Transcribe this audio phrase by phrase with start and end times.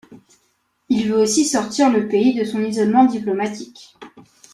[0.89, 3.93] Il veut aussi sortir le pays de son isolement diplomatique.